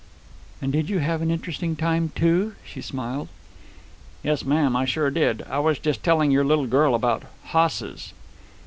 [0.63, 3.27] "And did you have an interesting time, too!" she smiled.
[4.23, 4.75] "Yes, ma'am.
[4.75, 5.43] I sure did.
[5.47, 8.11] I was just telling your little girl about hosses."